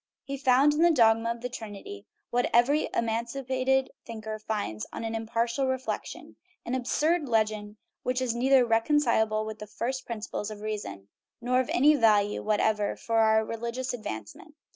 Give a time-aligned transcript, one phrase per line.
[0.23, 5.67] He found in the dogma of the Trinity what every emancipated thinker finds on impartial
[5.67, 11.09] reflection an absurd legend which is neither reconcilable with the first principles of reason
[11.39, 14.55] nor of any value whatever for our religious advance ment.